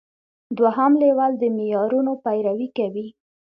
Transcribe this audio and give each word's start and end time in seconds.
دوهم 0.57 0.91
لیول 1.03 1.31
د 1.37 1.43
معیارونو 1.57 2.13
پیروي 2.23 2.67
کوي. 2.77 3.07